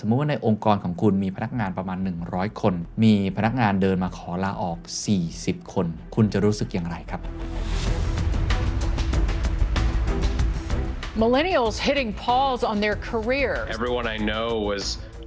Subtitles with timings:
[0.00, 1.98] สมมุติว่าในองค์กรของคุณมีพนักงานประมาณ
[2.28, 4.78] 100 คน มีพนักงานเดินมาขอลาออก
[5.26, 7.20] 40 คน คุณจะรู้สึกอย่างไรครับ
[11.22, 13.66] Millennials hitting pause on their careers.
[13.78, 14.84] Everyone I know was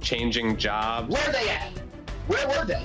[0.08, 1.06] changing jobs.
[1.14, 1.72] Where are they at?
[2.32, 2.84] Where were they?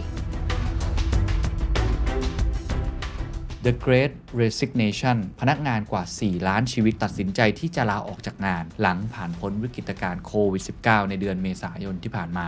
[3.66, 12.46] The Great Resignation พนักงานกว่า 4 ล้านชีวิตตัดสินใจที่จะลาออกจากงาน หลังผ่านพ้นวิกฤตการณ์โควิด -19 ในเดือนเมษายนที่ผ่านมา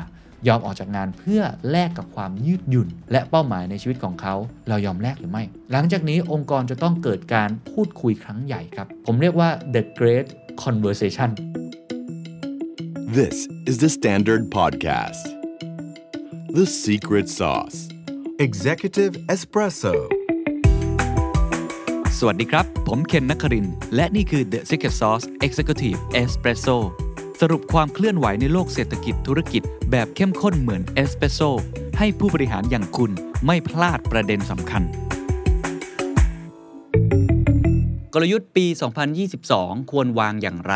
[0.47, 4.35] ยอมออกจากงานเพื่อแลกกับความยืดหยุ่น และเป้าหมายในชีวิตของเขา
[4.67, 10.27] เรายอมแลกหรือไม่ หลังจากนี้องค์กรจะต้องเกิดการพูดคุยครั้งใหญ่ครับ ผมเรียกว่า The Great
[10.63, 11.29] Conversation
[13.19, 13.37] This
[13.69, 15.23] is the Standard Podcast.
[16.57, 17.77] The Secret Sauce.
[18.47, 19.95] Executive Espresso.
[22.21, 26.77] สวัสดีครับ ผมเคนนักคริน และนี่คือ The Secret Sauce Executive Espresso
[27.41, 31.39] สรุปความเคลื่อนไหวในโลกเศรษฐกิจธุรกิจ แบบเข้มข้นเหมือนเอสเปรสโซ
[31.97, 33.11] ให้ผู้บริหารอย่างคุณ
[33.45, 34.83] ไม่พลาดประเด็นสำคัญ
[38.13, 38.65] กลยุทธ์ปี
[39.27, 40.75] 2022 ควรวางอย่างไร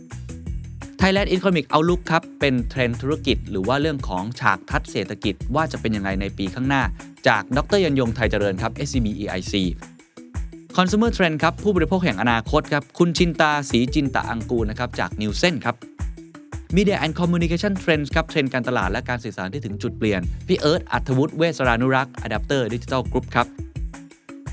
[1.03, 6.83] Thailand Economic Outlook ครับ เป็นเทรนด์ธุรกิจ หรือว่าเรื่องของฉากทัศน์เศรษฐกิจว่าจะเป็นยังไงในปีข้างหน้า
[7.27, 9.53] จากดร.ยรรยงไทยเจริญครับ SCB EIC
[10.77, 15.75] Consumer Trend ครับ ผู้บริโภคแห่งอนาคตครับ คุณชินตา ศรีจินตอังกูรนะครับ จาก Nielsen ครับ
[16.75, 23.47] Media and Communication Trends ครับ เทรนด์การตลาดและการสื่อสารที่ถึงจุดเปลี่ยน พี่เอิร์ธอัธวุฒิเวสรานุรักษ์ Adapter Digital Group ครับ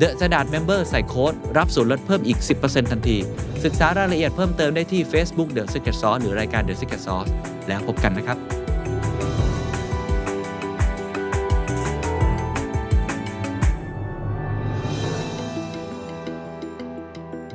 [0.00, 3.16] The Standard Member ใส่โค้ด รับส่วนลดเพิ่มอีก 10%ทันที
[3.64, 7.30] ศึกษารายละเอียดเพิ่มเติมได้ที่ Facebook The Secret Sauce หรือรายการ The Secret Sauce
[7.68, 8.38] แล้วพบกันนะครับ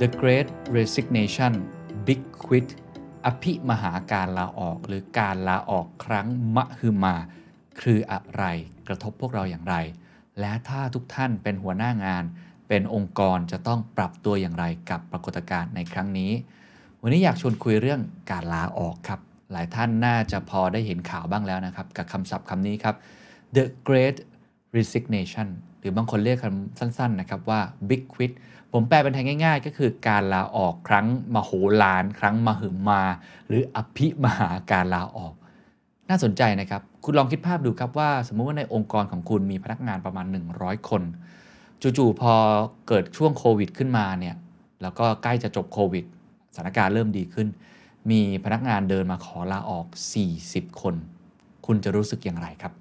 [0.01, 0.47] The Great
[0.77, 1.53] Resignation
[2.07, 2.67] Big Quit
[3.25, 7.15] อภิมหาการลาออก หรือการลาออกครั้งมหึมา
[7.81, 8.43] คืออะไร
[8.87, 9.75] กระทบพวกเราอย่างไร
[10.39, 12.23] และถ้าทุกท่านเป็นหัวหน้างาน
[12.67, 16.31] เป็นองค์กรจะต้องปรับตัวอย่างไรกับปรากฏการณ์ในครั้งนี้
[17.01, 19.19] วันนี้อยากชวนคุยเรื่องการลาออกครับ
[19.51, 22.95] หลายท่านน่าจะพอได้เห็นข่าวบ้างแล้วนะครับ กับคำศัพท์คำนี้ครับ
[23.55, 24.17] The Great
[24.77, 25.47] Resignation
[25.79, 27.59] หรือบางคนเรียกคำสั้นๆนะครับว่า
[27.89, 28.31] Big Quit
[28.71, 33.01] ผมแปลเป็นไทยง่าย ๆ ก็คือการลาออกครั้งมโหฬารครั้งมหึมา
[33.47, 35.33] หรืออภิมหาการลาออก
[36.11, 40.25] น่าสนใจนะครับ คุณลองคิดภาพดูครับว่า สมมุติว่าในองค์กรของคุณมีพนักงานประมาณ
[40.57, 41.03] 100 คน
[41.81, 42.33] จู่ๆพอ
[42.87, 44.35] เกิดช่วงโควิดขึ้นมาเนี่ย
[44.81, 46.05] แล้วก็ใกล้จะจบโควิด
[46.55, 47.47] สถานการณ์เริ่มดีขึ้น
[48.11, 49.85] มีพนักงานเดินมาขอลาออก
[50.33, 50.95] 40 คน
[51.65, 52.73] คุณจะรู้สึกอย่างไรครับ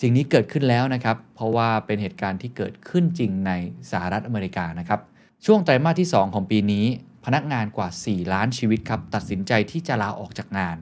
[0.00, 3.52] สิ่งนี้เกิดขึ้นแล้วนะครับ เพราะว่าเป็นเหตุการณ์ที่เกิดขึ้นจริงใน
[3.90, 5.00] สหรัฐอเมริกานะครับ
[5.46, 6.86] ช่วงไตรมาสที่ 2 ของปีนี้
[7.24, 10.76] พนักงานกว่า 4 ล้านชีวิตครับ ตัดสินใจที่จะลาออกจากงาน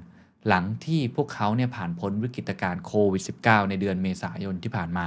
[0.48, 5.06] หลังที่พวกเขาเนี่ยผ่านพ้นวิกฤตการณ์โควิด -19 ในเดือนเมษายนที่ผ่านมา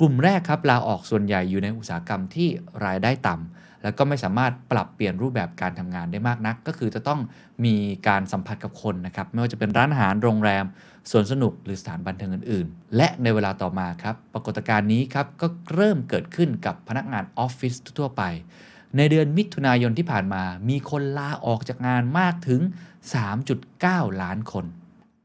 [0.00, 2.48] กลุ่มแรกครับลาออกส่วนใหญ่อยู่ในอุตสาหกรรมที่
[2.84, 7.20] รายได้ต่ำแล้วก็ไม่สามารถปรับเปลี่ยนรูปแบบการทำงานได้มากนัก ก็คือจะต้อง
[7.64, 7.74] มี
[8.08, 10.64] การสัมผัสกับคนนะครับไม่ว่าจะเป็นร้านอาหารโรงแรม
[11.10, 18.22] สวนสนุกหรือสถานบันเทิงอื่น ๆ และในเวลาต่อมาครับปรากฏการณ์นี้ครับก็เริ่มเกิดขึ้นกับพนักงานออฟฟิศทั่วไป
[18.96, 22.60] ในเดือนมิถุนายนที่ผ่านมา มีคนลาออกจากงานมากถึง
[23.40, 24.64] 3.9 ล้านคน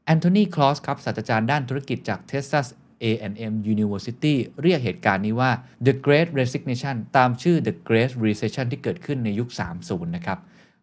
[0.04, 2.66] แอนโทนี คลอส ครับ ศาสตราจารย์ด้านธุรกิจจาก Texas
[3.04, 5.50] A&M University เรียกเหตุการณ์นี้ว่า
[5.86, 9.48] The Great Resignation ตามชื่อ The Great Recession ที่เกิดขึ้นในยุค
[9.82, 10.38] 30 นะครับ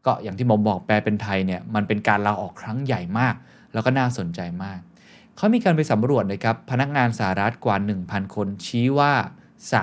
[0.05, 3.35] ก็อย่างที่ผมบอกแปลเป็นไทยเนี่ย มันเป็นการลาออกครั้งใหญ่มาก
[3.73, 4.79] แล้วก็น่าสนใจมาก
[5.37, 9.13] เขามีการไปสำรวจนะครับ พนักงานสหรัฐกว่า 1,000 คนชี้ว่า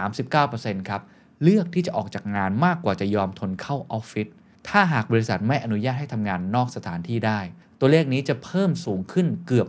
[0.08, 1.03] 39%ครับ
[1.42, 4.28] เลือกที่จะออกจากงานมากกว่าจะยอมทนเข้าออฟฟิศ
[4.69, 7.40] ถ้าหากบริษัทไม่อนุญาตให้ทำงานนอกสถานที่ได้
[7.81, 9.69] ตัวเลขนี้จะเพิ่มสูงขึ้นเกือบ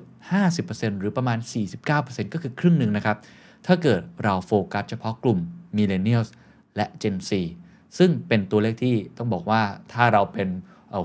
[0.50, 1.38] 50%หรือประมาณ
[1.86, 3.18] 49%ก็คือครึ่งหนึ่งนะครับ
[3.66, 5.40] ถ้าเกิดเราโฟกัสเฉพาะกลุ่ม
[5.78, 6.30] Millennials
[6.76, 7.32] และ Gen Z
[7.98, 9.62] ซึ่งเป็นตัวเลขที่ต้องบอกว่า
[9.94, 10.48] ถ้าเราเป็น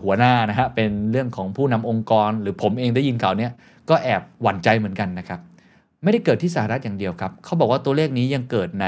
[0.02, 3.48] หัวหน้านะฮะเป็นเรื่องของผู้นำองค์กร หรือผมเองได้ยินข่าวนี้
[3.88, 5.40] ก็แอบหวั่นใจเหมือนกันนะครับ
[6.06, 8.87] ไม่ได้เกิดที่สหรัฐอย่างเดียวครับ เขาบอกว่าตัวเลขนี้ยังเกิดใน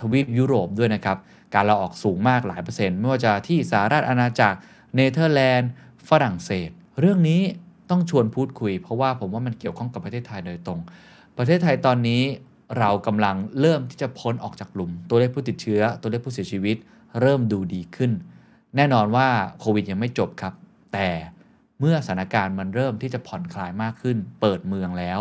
[0.00, 1.18] ทวีปยุโรปด้วยนะครับ
[1.54, 4.58] การเราออกสูงมากหลายเปอร์เซ็นต์ ไม่ว่าจะที่สหรัฐอาณาจักร
[4.94, 5.70] เนเธอร์แลนด์
[6.08, 6.70] ฝรั่งเศส
[7.00, 7.40] เรื่องนี้
[7.90, 10.80] ต้องชวนพูดคุย เพราะว่าผมว่ามันเกี่ยวข้องกับประเทศไทยโดยตรง
[11.38, 12.22] ประเทศไทยตอนนี้
[12.78, 16.76] เรากำลังเริ่มที่จะพ้นออกจากหลุม ตัวเลขผู้ติดเชื้อ ตัวเลขผู้เสียชีวิต
[17.20, 18.12] เริ่มดูดีขึ้น
[18.76, 19.28] แน่นอนว่า
[19.60, 20.54] โควิดยังไม่จบครับ
[20.92, 21.08] แต่
[21.80, 25.20] เมื่อสถานการณ์มันเริ่มที่จะผ่อนคลายมากขึ้น เปิดเมืองแล้ว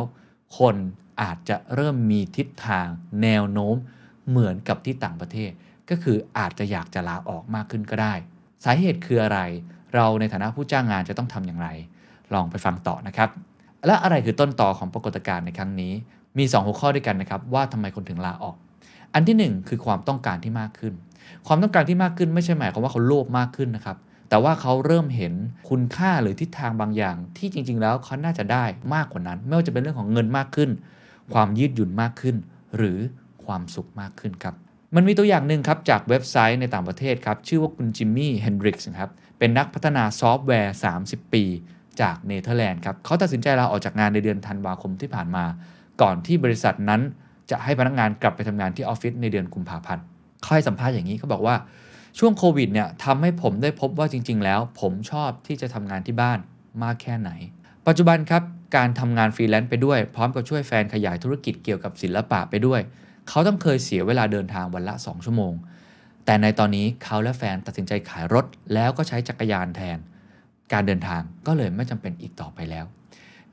[0.57, 0.75] คน
[1.21, 2.88] อาจจะเริ่มมีทิศทาง
[3.24, 3.75] แนวโน้ม
[4.30, 5.51] เหมือนกับที่ต่างประเทศ
[5.89, 8.13] ก็คืออาจจะอยากจะลาออกมากขึ้นก็ได้
[8.63, 9.39] สาเหตุคืออะไร
[9.95, 11.68] เราในฐานะผู้จ้างงานจะต้องทำอย่างไร
[12.33, 13.30] ลองไปฟังต่อนะครับ
[13.86, 15.94] และอะไรคือต้นต่อของปรากฏการณ์ในครั้งนี้
[16.38, 18.56] มี 2 หัวข้อด้วยกันนะครับ ว่าทำไมคนถึงลาออก
[19.13, 20.94] อันที่ 1 คือความต้องการที่มากขึ้น
[21.48, 23.98] ความต้องการที่มากขึ้นไม่ใช่หมายความว่าเขาโลภมากขึ้นนะครับ
[24.30, 25.33] แต่ว่าเขาเริ่มเห็น
[25.69, 28.63] คุณค่าหรือทิศทางบางอย่าง ที่จริง ๆ แล้วเขาน่าจะได้
[28.94, 30.69] มากกว่านั้น ไม่ว่าจะเป็นเรื่องของเงินมากขึ้น
[31.33, 32.35] ความยืดหยุ่นมากขึ้น
[32.77, 32.97] หรือ
[33.45, 34.55] ความสุขมากขึ้นครับ
[34.95, 41.43] มันมีตัวอย่างหนึ่งครับ จากเว็บไซต์ในต่างประเทศครับ ชื่อว่าคุณจิมมี่เฮนดริกส์ครับ เป็นนักพัฒนาซอฟต์แวร์ 30 ปี
[42.01, 45.45] จากเนเธอร์แลนด์ครับเขาตัดสินใจลาออกจากงานในเดือนธันวาคมที่ผ่านมา
[46.01, 47.01] ก่อนที่บริษัทนั้น
[47.51, 50.03] จะให้พนักงานกลับไปทำงานที่ออฟฟิศในเดือนกุมภาพันธ์
[50.41, 51.55] เขาให้สัมภาษณ์อย่างนี้เขาบอกว่า
[52.19, 56.39] ช่วงโควิดเนี่ยทำให้ผมได้พบว่าจริง ๆ แล้ว ผมชอบที่จะทำงานที่บ้าน
[56.83, 57.29] มากแค่ไหน
[57.87, 58.43] ปัจจุบันครับ
[58.75, 62.81] การทำงานฟรีแลนซ์ไปด้วย พร้อมกับช่วยแฟนขยายธุรกิจเกี่ยวกับศิลปะไปด้วย
[63.30, 65.54] เขาต้องเคยเสียเวลาเดินทางวันละ 2 ชั่วโมง
[66.25, 69.98] แต่ในตอนนี้เขาและแฟนตัดสินใจขายรถ แล้วก็ใช้จักรยานแทน
[70.74, 72.86] การเดินทางก็เลยไม่จำเป็นอีกต่อไปแล้ว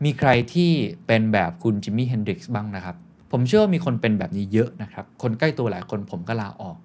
[0.04, 0.70] มีใครที่
[1.06, 2.96] เป็นแบบคุณจิมมี่เฮนดริกส์บ้างนะครับ
[3.32, 6.76] ผมเชื่อว่ามีคนเป็นแบบนี้เยอะนะครับ คนใกล้ตัวหลายคนผมก็ลาออก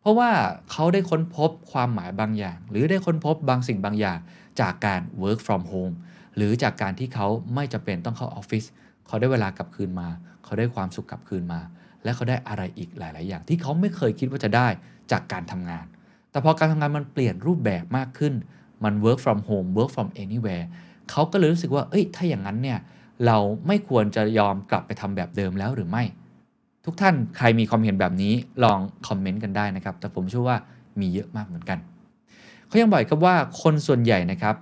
[0.00, 0.30] เพราะว่า
[0.70, 4.18] เขาได้ค้นพบความหมายบางอย่าง หรือได้ค้นพบบางสิ่งบางอย่าง
[4.60, 5.94] จากการ work from home
[6.36, 8.64] หรือจากการที่เขาไม่จำเป็นต้องเข้าออฟฟิศ
[9.06, 10.08] เขาได้เวลากลับคืนมา
[10.44, 11.60] เขาได้ความสุขกลับคืนมา
[12.04, 14.68] และเขาได้อะไรอีกหลาย ๆ อย่าง ที่เขาไม่เคยคิดว่าจะได้
[15.12, 15.86] จากการทำงาน
[16.30, 18.34] แต่พอการทำงานมันเปลี่ยนรูปแบบมากขึ้น
[18.84, 20.64] มัน work from home work from anywhere
[21.10, 22.78] เขาก็เลยรู้สึกว่า เอ้ย ถ้าอย่างนั้นเนี่ย
[23.26, 26.04] เราไม่ควรจะยอมกลับไปทำแบบเดิมแล้วหรือไม่
[26.84, 28.34] ทุกท่านใครมีความเห็นแบบนี้
[28.64, 28.78] ลอง
[29.08, 30.56] คอมเมนต์กันได้นะครับ แต่ผมเชื่อว่า
[31.00, 31.78] มีเยอะมากเหมือนกัน
[32.66, 34.56] เขายังบอกครับว่าคนส่วนใหญ่นะครับ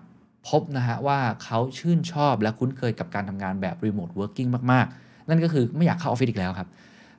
[0.48, 6.68] พบนะฮะว่าเขาชื่นชอบและคุ้นเคยกับการทำงานแบบ remote working มาก ๆ นั่นก็คือไม่อยากเข้าออฟฟิศอีกแล้วครับ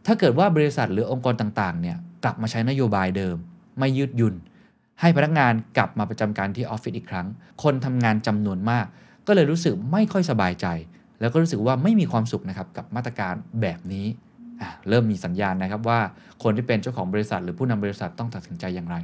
[0.06, 3.36] ถ้าเกิดว่าบริษัทหรือองค์กรต่าง ๆ เนี่ยกลับมาใช้นโยบายเดิม
[3.80, 4.36] ไม่ยืดหยุ่น
[5.02, 7.28] ให้พนักงานกลับมาประจำการที่ออฟฟิศอีกครั้ง
[7.64, 8.86] คนทำงานจำนวนมาก
[9.28, 10.68] ก็เลยรู้สึกไม่ค่อยสบายใจ
[11.20, 14.06] แล้วก็รู้สึกว่าไม่มีความสุขนะครับกับมาตรการแบบนี้
[14.90, 16.00] เริ่มมีสัญญาณนะครับว่า
[16.44, 18.96] คนที่เป็นเจ้าของบริษัท หรือผู้นำบริษัทต้องตัดสินใจอย่างไร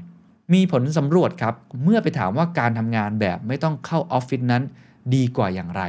[0.54, 4.64] มีผลสำรวจครับ เมื่อไปถามว่าการทำงานแบบไม่ต้องเข้าออฟฟิศนั้น
[5.16, 5.84] ดีกว่าอย่างไร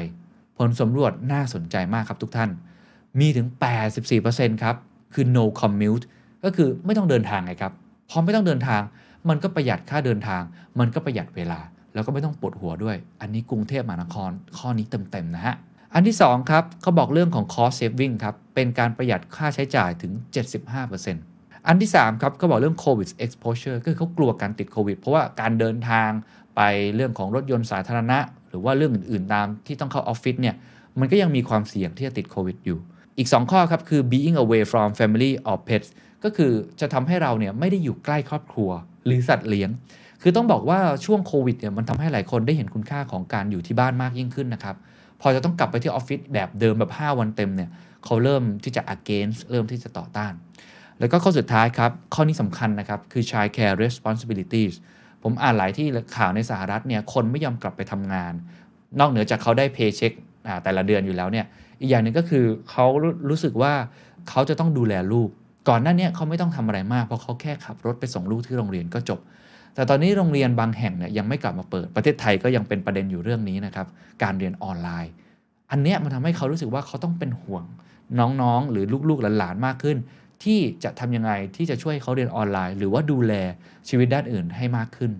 [0.59, 2.51] ผลสำรวจน่าสนใจมากครับทุกท่าน
[3.21, 3.47] มีถึง
[4.05, 4.77] 84%ครับ
[5.15, 6.05] คือ no commute
[6.45, 7.73] ก็คือไม่ต้องเดินทางไงครับ
[8.11, 8.83] พอไม่ต้องเดินทาง
[9.29, 10.43] มันก็ประหยัดค่าเดินทาง
[10.79, 11.61] มันก็ประหยัดเวลา
[11.95, 15.55] แล้วก็ไม่ต้องปวดหัวด้วย อันนี้กรุงเทพมหานครข้อนี้เต็มๆนะฮะ
[15.95, 20.13] อันที่2ครับเขาบอกเรื่องของ cost saving ครับ เป็นการประหยัดค่าใช้จ่ายถึง
[20.77, 21.36] 75%
[21.69, 26.11] อันที่ 3 ครับเขาบอกเรื่อง covid exposure ก็คือเขากลัวการติดโควิด เพราะว่าการเดินทาง
[26.57, 26.61] ไป
[26.95, 28.19] เรื่องของรถยนต์สาธารณะ
[28.49, 30.55] หรือว่าเรื่องอื่นๆ ตามที่ต้องเข้าออฟฟิศเนี่ย
[31.01, 32.79] มันก็ยังมีความเสี่ยงที่จะติดโควิดอยู่
[33.19, 35.89] อีก 2 ข้อครับคือ being away from family or pets
[36.25, 38.71] ก็คือจะทำให้เราเนี่ยไม่ได้อยู่ใกล้ครอบครัว
[39.07, 39.71] หรือสัตว์เลี้ยง
[40.23, 44.77] คือต้องบอกว่าช่วงโควิดเนี่ยมันทำให้หลายคนได้เห็นคุณค่าของการอยู่ที่บ้านมากยิ่งขึ้นนะครับ
[45.21, 47.71] พอจะต้องกลับไปที่ออฟฟิศแบบเดิมแบบ 5 วันเต็มเนี่ย
[48.05, 50.33] เขาเริ่มที่จะ against เริ่มที่จะต่อต้าน
[51.01, 54.75] แล้วก็ข้อสุดท้ายครับ ข้อนี้สำคัญนะครับ คือ child care responsibilities
[55.23, 55.87] ผมอ่านหลายที่
[56.17, 58.33] ข่าวในสหรัฐเนี่ยคนไม่ยอมกลับไปทำงาน
[59.01, 60.13] นอกเหนือจากเขาได้เพย์เช็ค
[60.65, 61.47] แต่ละเดือนอยู่แล้วเนี่ย
[61.81, 62.87] อีกอย่างหนึ่งก็คือเขา
[63.31, 63.73] รู้สึกว่า
[64.29, 65.29] เขาจะต้องดูแลลูก
[65.69, 69.21] ก่อนหน้านี้เขาไม่ต้องทำอะไรมาก เพราะเขาแค่ขับรถไปส่งลูกที่โรงเรียนก็จบ
[69.75, 73.87] แต่ตอนนี้โรงเรียนบางแห่งเนี่ยยังไม่กลับมาเปิดประเทศไทยก็ยังเป็นประเด็นอยู่เรื่องนี้นะครับ
[74.23, 75.13] การเรียนออนไลน์
[75.71, 77.65] อันเนี้ยมันทำให้เขารู้สึกว่าเขาต้องเป็นห่วง
[78.21, 79.97] น้องๆ หรือลูกๆหลานๆมากขึ้น
[80.45, 83.33] ที่จะทำยังไงที่จะช่วยเขาเรียนออนไลน์ หรือว่าดูแล
[83.89, 85.13] ชีวิตด้านอื่นให้มากขึ้น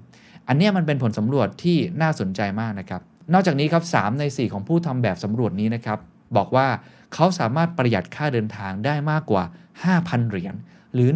[0.49, 5.99] อันนี้มันเป็นผลสำรวจที่น่าสนใจมากนะครับ นอกจากนี้ครับ3ใน 4 ของผู้ทำแบบสำรวจนี้นะครับ
[6.37, 6.67] บอกว่า
[7.15, 9.45] เขาสามารถประหยัดค่าเดินทางได้มากกว่า
[9.87, 10.55] 5,000 เหรียญ
[10.95, 11.11] หรือ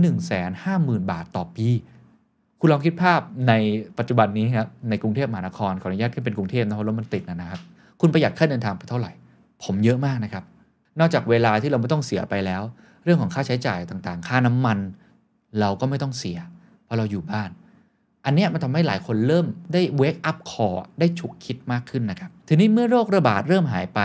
[0.52, 1.69] 150,000 บาทต่อปี
[2.61, 3.52] คุณลองคิดภาพใน
[3.99, 7.61] ปัจจุบันนี้ครับในกรุงเทพมหานครขออนุญาตขึ้นเป็นกรุงเทพนะเพราะรถมันติดนะครับ
[8.00, 9.12] คุณประหยัดค่าเดินทางไปเท่าไหร่
[9.64, 10.45] ผมเยอะมากนะครับ
[11.00, 12.62] นอกจากเวลาที่เราไม่ต้องเสียไปแล้ว
[13.04, 14.78] เรื่องของค่าใช้จ่ายต่างๆ ค่าน้ำมัน
[15.61, 16.38] เราก็ไม่ต้องเสีย
[16.85, 17.50] เพราะเราอยู่บ้าน
[18.25, 24.00] อันนี้มันทำให้หลายคนเริ่มได้เวกอัพคอได้ฉุกคิดมากขึ้นนะครับ ทีนี้เมื่อโรคระบาดเริ่มหายไป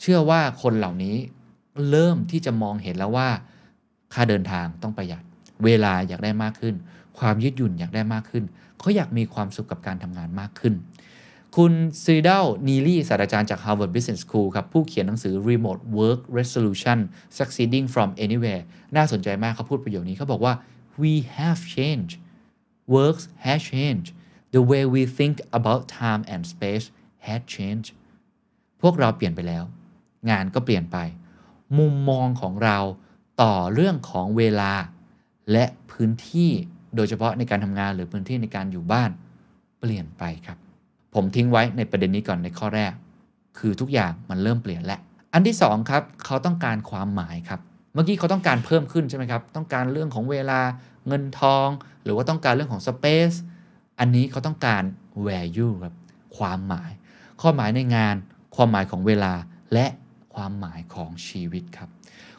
[0.00, 1.16] เชื่อว่าคนเหล่านี้
[1.90, 3.28] เริ่มที่จะมองเห็นแล้วว่า
[4.14, 5.22] ค่าเดินทางต้องประหยัด
[5.64, 6.74] เวลาอยากได้มากขึ้น
[7.18, 8.44] ความยืดหยุ่นอยากได้มากขึ้น
[8.78, 10.74] เขาอยากมีความสุขกับการทำงานมากขึ้น
[11.60, 16.98] คุณซีดลนีลี่ศาสตราจารย์จาก Harvard Business School ครับ ผู้เขียนหนังสือ Remote Work Resolution
[17.38, 18.62] Succeeding from Anywhere
[18.96, 20.54] น่าสนใจมากเขาพูดประโยคนี้เขาบอกว่า
[21.02, 22.14] we have changed
[22.94, 24.08] works has changed
[24.54, 26.86] the way we think about time and space
[27.26, 27.90] has changed
[28.82, 29.64] พวกเราเปลี่ยนไปแล้ว
[30.30, 30.98] งานก็เปลี่ยนไป
[31.78, 32.78] มุมมองของเรา
[33.42, 34.72] ต่อเรื่องของเวลา
[35.52, 36.50] และพื้นที่
[36.96, 39.10] โดยเฉพาะในการทำงานหรือพื้นที่ในการอยู่บ้าน
[39.80, 40.58] เปลี่ยนไปครับ
[41.14, 42.92] ผมทิ้งไว้ในประเด็นนี้ก่อนในข้อแรก
[43.58, 45.00] คือทุกอย่างมันเริ่มเปลี่ยนแล้ว
[45.32, 47.60] อันที่2ครับเขาต้องการความหมายครับ
[47.92, 50.60] เมื่อกี้เขาต้องการเพิ่มขึ้นใช่ไหมครับ ต้องการเรื่องของเวลา
[51.08, 51.68] เงินทอง
[52.04, 53.36] หรือว่าต้องการเรื่องของ space
[53.98, 54.82] อันนี้เขาต้องการ
[55.26, 55.94] value ครับ
[56.36, 56.90] ความหมาย
[57.40, 58.16] ข้อหมายในงาน
[58.56, 59.32] ความหมายของเวลา
[59.72, 59.86] และ
[60.34, 61.88] ความหมายของชีวิตครับ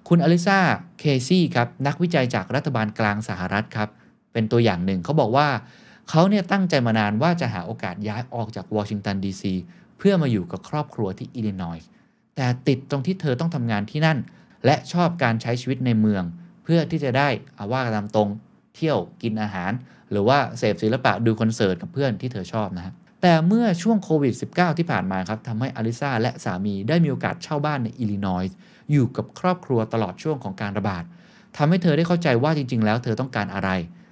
[0.07, 0.59] คุณอลิซา
[0.99, 3.89] เคซี่ครับนักวิจัยจากรัฐบาลกลางสหรัฐครับ
[4.33, 5.47] เป็นตัวอย่างหนึ่งเขาบอกว่า
[6.09, 9.53] เขาเนี่ยตั้งใจมานานว่าจะหาโอกาสย้ายออกจากวอชิงตันดีซี
[9.97, 11.89] เพื่อมาอยู่กับครอบครัวที่อิลลินอยส์
[12.35, 14.17] แต่ติดตรงที่เธอต้องทำงานที่นั่น
[14.65, 16.23] และชอบการใช้ชีวิตในเมือง
[16.63, 18.29] เพื่อที่จะได้อาว่าตามตรง
[18.75, 19.71] เที่ยวกินอาหาร
[20.11, 28.55] หรือว่าเสพศิลปะดูคอนเสิร์ตกับเพื่อนที่เธอชอบนะแต่เมื่อช่วงโควิด -19 ที่ผ่านมาครับทำให้อลิซาและสามีได้มีโอกาสเช่าบ้านในอิลลินอยส์
[28.91, 31.03] อยู่กับครอบครัวตลอดช่วงของการระบาด
[31.57, 33.69] ทำให้เธอได้เข้าใจว่าจริง ๆ แล้วเธอต้องการอะไร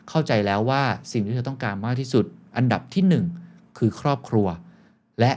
[0.09, 2.25] เข้าใจแล้วว่าสิ่งที่เธอต้องการมากที่สุด
[2.57, 4.47] อันดับที่ 1 คือครอบครัว
[5.19, 5.31] และ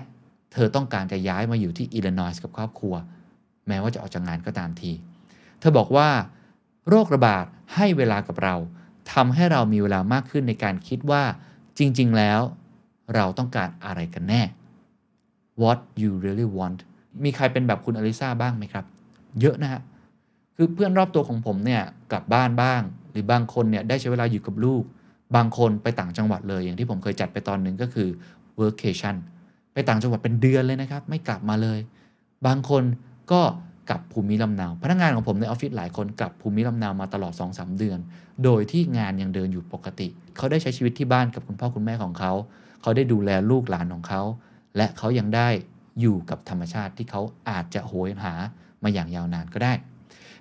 [0.53, 2.95] เธอต้องการจะย้ายมาอยู่ที่อิลลินอยส์กับครอบครัว
[3.69, 4.93] แม้ว่าจะออกจากงานก็ตามที
[5.61, 6.09] เธอบอกว่า
[6.89, 7.45] โรคระบาด
[7.75, 8.55] ให้เวลากับเรา
[9.13, 11.23] ทำให้เรามีเวลามากขึ้นในการคิดว่า
[11.79, 12.41] จริง ๆ แล้ว
[13.15, 14.43] เราต้องการอะไรกันแน่
[15.63, 16.79] what you really want
[17.25, 18.85] มีใครเป็นแบบคุณอลิซาบ้างไหมครับ
[19.41, 19.81] เยอะนะฮะ
[20.57, 22.83] คือเพื่อนรอบตัวของผมเนี่ยกลับบ้านบ้าง
[23.17, 24.83] รือบางคนเนี่ยได้ใช้เวลาอยู่กับลูก
[25.37, 28.09] บางคนไปต่างจังหวัดเลย อย่างที่ผมเคยจัดไปตอนหนึ่งก็คือ
[28.61, 29.17] workation
[29.73, 31.79] ไปต่างจังหวัดเป็นเดือนเลยนะครับ ไม่กลับมาเลย
[32.47, 32.83] บางคน
[33.33, 33.41] ก็
[33.89, 37.99] กลับภูมิลำเนา พนักงานของผมในออฟฟิศหลายคนกลับภูมิลำเนามาตลอด 2-3 เดือน
[38.45, 42.33] โดยที่งานยังเดินอยู่ปกติ เขาได้ใช้ชีวิตที่บ้านกับคุณพ่อคุณแม่ของเขา
[42.83, 44.23] เขาได้ดูแลลูกหลานของเขา
[44.77, 45.49] และเขายังได้
[46.01, 48.35] อยู่กับธรรมชาติที่เขาอาจจะโหยหา
[48.83, 49.73] มาอย่างยาวนานก็ได้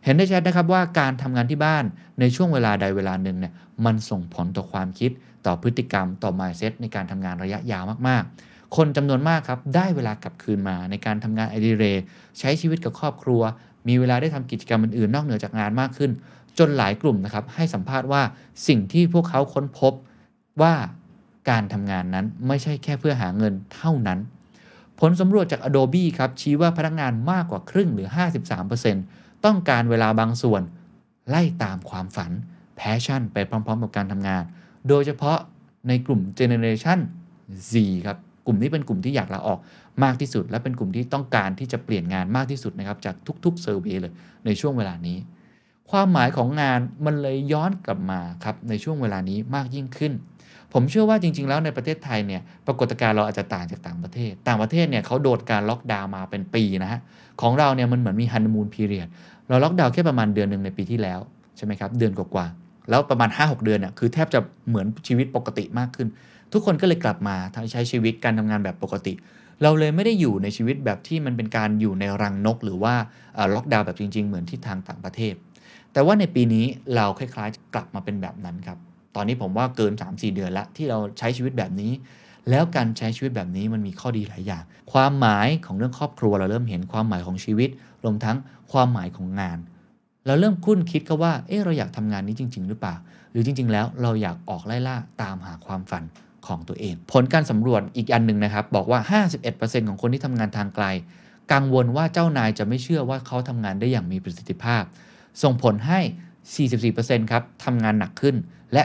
[0.06, 1.84] เห็นได้ชัดนะครับว่าการทำงานที่บ้าน
[2.20, 3.54] ในช่วงเวลาใดเวลาหนึ่งเนี่ย
[3.86, 5.12] มันส่งผลต่อความคิด
[5.46, 12.02] ต่อพฤติกรรมต่อ mindset ในการทำงานระยะยาวมากๆ คนจำนวนมากครับได้เวลากลับคืนมาในการทำงานอดิเรก
[12.40, 13.42] ใช้ชีวิตกับครอบครัว
[13.88, 16.12] มีเวลาได้ทำกิจกรรมอื่นๆ นอกเหนือจากงานมากขึ้น
[16.58, 18.22] จนหลายกลุ่มนะครับให้สัมภาษณ์ว่า
[18.68, 19.94] สิ่งที่พวกเขาค้นพบ
[20.62, 20.74] ว่า
[21.50, 24.20] การทำงานนั้นไม่ใช่แค่เพื่อหาเงินเท่านั้น
[25.00, 28.08] ผลสำรวจจาก Adobe ครับชี้ว่าพนักงานมากกว่าครึ่งหรือ
[28.72, 30.62] 53% ต้องการเวลาบางส่วน
[31.30, 32.32] ไล่ตามความฝัน
[32.80, 34.44] passion ไปพร้อมๆ กับการทำงาน
[34.90, 35.38] โดยเฉพาะ
[35.88, 37.00] ในกลุ่ม Generation
[37.72, 37.74] Z
[38.06, 39.60] ครับกลุ่มนี้เป็นกลุ่มที่อยากลาออก
[40.04, 44.14] มากที่สุด และเป็นกลุ่มที่ต้องการที่จะเปลี่ยนงานมากที่สุดนะครับจากทุกๆเซอร์เวยเลย
[44.46, 45.18] ในช่วงเวลานี้
[45.92, 50.14] ความหมายของงานมันเลยย้อนกลับมาครับในช่วงเวลานี้มากยิ่งขึ้น
[50.74, 57.00] ผมเชื่อว่าจริง ๆ แล้วในประเทศไทยเนี่ยปรากฏการณ์เราอาจจะต่างจากต่างประเทศ ต่างประเทศเนี่ยเขาโดนการล็อกดาวน์มาเป็นปีนะฮะ
[57.42, 59.08] ของเราเนี่ยมันเหมือนมีฮันนีมูนพีเรียด
[59.50, 61.20] เราล็อกดาวน์แค่ประมาณเดือนหนึ่งในปีที่แล้ว
[61.58, 66.08] ใช่ไหมครับเดือนกว่าๆแล้วประมาณ 5-6 เดือนเนี่ยคือแทบจะเหมือนชีวิตปกติมากขึ้น
[66.54, 67.36] ทุกคนก็เลยกลับมา
[67.72, 69.14] ใช้ชีวิตการทำงานแบบปกติ
[69.64, 72.94] เราเลยไม่ได้อยู่ในชีวิตแบบที่มันเป็นการอยู่ในรังนก หรือว่า
[73.56, 75.34] ล็อกดาวน์แบบจริง ๆ เหมือนที่ทางต่างประเทศ
[75.94, 78.78] แต่ว่าในปีนี้เราคล้ายๆกลับมาเป็นแบบนั้นครับ
[79.16, 81.92] ตอนนี้ผมว่าเกิน 3-4 เดือนละที่เราใช้ชีวิตแบบนี้
[82.50, 87.70] แล้วการใช้ชีวิตแบบนี้มันมีข้อดีหลายอย่าง ความหมายของเรื่องครอบครัวเราเริ่มเห็นความหมายของชีวิต
[88.06, 88.38] รวมทั้ง
[88.72, 89.58] ความหมายของงาน
[90.26, 92.96] เราเริ่มคุ้นคิดก็ว่า เออเราอยากทำงานนี้จริง ๆ หรือเปล่า
[93.32, 96.04] หรือจริง ๆ แล้วเราอยากออกไล่ล่าตามหาความฝัน
[96.48, 100.86] ของตัวเอง ผลการสำรวจอีกอันหนึ่งนะครับ บอกว่า 51%ของคนที่ทำงานทางไกล
[101.54, 104.84] กังวลว่าเจ้านายจะไม่เชื่อว่าเขาทำงานได้อย่างมีประสิทธิภาพ
[105.44, 106.00] ส่งผลให้
[106.86, 108.36] 44%ครับทำงานหนักขึ้น
[108.74, 108.84] และ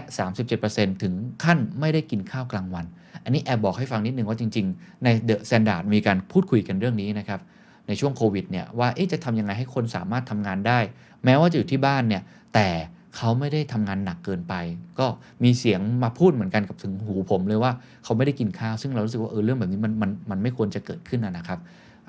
[0.50, 2.84] 37%ถึงขั้นไม่ได้กินข้าวกลางวัน
[3.24, 7.40] อันนี้แอบบอกให้ฟังนิดนึงว่าจริง ๆ ในเดอะ s ซนด a r d มีการพูดคุยกันเรื่องนี้นะครับ
[7.90, 10.78] ในช่วงโควิดเนี่ยว่าจะทำยังไงให้คนสามารถทำงานได้
[11.24, 12.22] แม้ว่าจะอยู่ที่บ้านเนี่ย
[12.54, 12.68] แต่
[13.16, 14.54] เขาไม่ได้ทำงานหนักเกินไป
[14.98, 15.06] ก็
[15.44, 17.72] มีเสียงมาพูดเหมือนกันกับถึงหูผมเลยว่า
[18.04, 21.58] เขาไม่ได้กินข้าว ซึ่งเรารู้สึกว่าเออเรื่องแบบนี้มันมันมันไม่ควรจะเกิดขึ้นนะครับ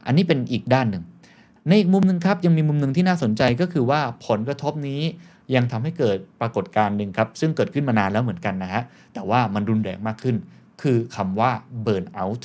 [0.06, 1.04] อันนี้เป็นอีกด้านหนึ่ง
[1.68, 5.02] ในอีกมุมหนึ่งครับยังมีมุมหนึ่งที่น่าสนใจก็คือว่าผลกระทบนี้
[5.56, 8.84] ยังทำให้เกิดปรากฏการณ์หนึ่งครับ ซึ่งเกิดขึ้นมานานแล้วเหมือนกันนะฮะ
[9.14, 10.36] แต่ว่ามันรุนแรงมากขึ้น
[10.82, 11.52] คือคำว่า
[11.86, 12.44] burn out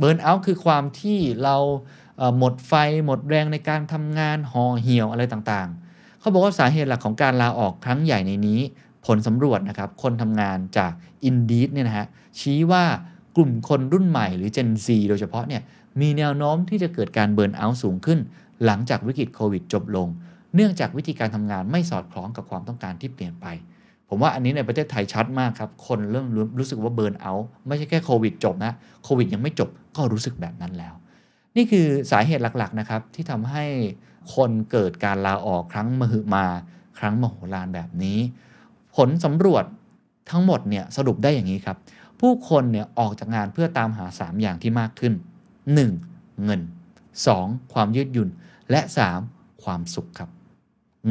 [0.00, 1.56] burn out คือความที่เรา
[2.38, 2.72] หมดไฟ
[3.06, 8.60] หมดแรงในการทำงานห่อเหี่ยวอะไรต่างๆ เขาบอกว่าสาเหตุหลักของการลาออกครั้งใหญ่ในนี้
[9.06, 10.92] ผลสำรวจนะครับคนทำงานจาก
[11.28, 12.06] Indeed เนี่ยนะฮะ
[12.40, 12.84] ชี้ว่า
[13.36, 15.62] กลุ่มคนรุ่นใหม่หรือ Gen Z โดยเฉพาะเนี่ย
[16.00, 18.18] มีแนวโน้มที่จะเกิดการเบิร์นเอาท์สูงขึ้น
[18.64, 20.08] หลังจากวิกฤตโควิดจบลง
[20.54, 23.46] เนื่องจากวิธีการทำงานไม่สอดคล้องกับความต้องการที่เปลี่ยนไป
[24.08, 26.26] ผมว่าอันนี้ในประเทศไทยชัดมากครับ คนเริ่ม
[26.58, 28.72] รู้สึกว่าเบิร์นเอาท์ไม่ใช่แค่โควิดจบนะ
[29.04, 30.94] โควิดยังไม่จบก็รู้สึกแบบนั้นแล้ว
[31.56, 33.64] นี่คือสาเหตุหลักๆนะครับที่ทำให้
[34.34, 36.46] คนเกิดการลาออกครั้งมหึมา
[36.98, 38.18] ครั้งมโหฬารแบบนี้
[38.96, 39.64] ผลสำรวจ
[40.30, 41.76] ทั้งหมดเนี่ยสรุปได้อย่างนี้ครับ
[42.20, 45.12] ผู้คนเนี่ยออกจากงานเพื่อตามหา 3 อย่างที่มากขึ้น
[45.78, 46.44] 1.
[46.44, 46.60] เงิน
[47.16, 47.72] 2.
[47.72, 48.28] ความยืดหยุ่น
[48.70, 48.80] และ
[49.22, 49.62] 3.
[49.64, 50.30] ความสุขครับ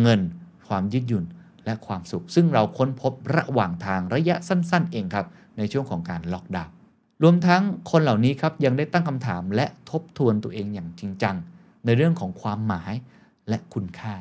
[0.01, 0.21] เงิน
[0.67, 1.25] ความยืดหยุ่น
[1.65, 5.25] และความสุข ซึ่งเราค้นพบระหว่างทางระยะสั้น ๆ เองครับ
[5.57, 6.74] ในช่วงของการล็อกดาวน์
[7.23, 11.35] รวมทั้งคนเหล่านี้ครับยังได้ตั้งคำถามและทบทวนตัวเองอย่างจริงจัง
[11.85, 12.93] ในเรื่องของความหมาย
[13.49, 14.13] และคุณค่า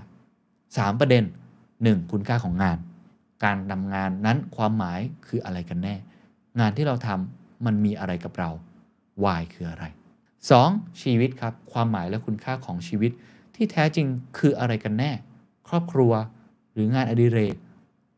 [0.47, 1.25] 3 ประเด็น
[1.69, 2.13] 1.
[2.13, 2.79] คุณค่าของงาน
[3.45, 5.95] การทำงานนั้นความหมายคืออะไรกันแน่
[6.61, 8.51] งานที่เราทำมันมีอะไรกับเรา
[9.23, 9.85] why คืออะไร
[10.43, 11.03] 2.
[11.03, 13.13] ชีวิตครับ ความหมายและคุณค่าของชีวิต
[13.55, 14.07] ที่แท้จริง
[14.39, 15.11] คืออะไรกันแน่
[15.69, 16.13] ครอบครัว
[16.73, 17.57] หรืองานอดิเรก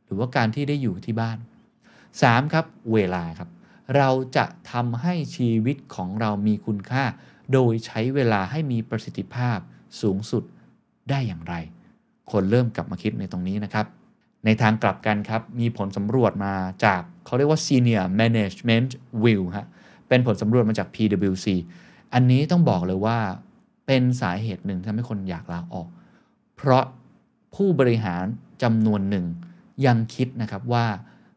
[0.05, 1.39] หรือว่าการที่ได้อยู่ที่บ้าน
[1.95, 2.53] 3.
[2.53, 3.49] ครับ เวลาครับ
[3.97, 7.05] เราจะทำให้ชีวิตของเรามีคุณค่า
[7.53, 9.59] โดยใช้เวลาให้มีประสิทธิภาพ
[10.01, 10.43] สูงสุด
[11.11, 11.55] ได้อย่างไร
[12.33, 13.87] คนเริ่มกลับมาคิดในตรงนี้นะครับ
[14.45, 18.91] ในทางกลับกันครับ มีผลสำรวจมาจากเขาเรียกว่า Senior Management
[19.25, 19.67] View ฮะ
[20.09, 21.47] เป็นผลสำรวจมาจาก PwC
[22.13, 23.19] อันนี้ต้องบอกเลยว่า
[23.87, 25.89] เป็นสาเหตุหนึ่งที่ทำให้คนอยากลาออก
[26.57, 26.85] เพราะ
[27.55, 28.25] ผู้บริหาร
[28.63, 29.27] จำนวนหนึ่ง
[29.87, 30.87] ยังคิดนะครับว่า